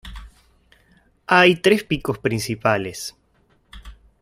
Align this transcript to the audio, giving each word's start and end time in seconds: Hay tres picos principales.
Hay 1.27 1.57
tres 1.57 1.83
picos 1.83 2.17
principales. 2.17 3.15